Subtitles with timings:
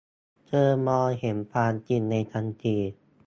[0.47, 2.77] เธอมองเห็นความจริงในทันที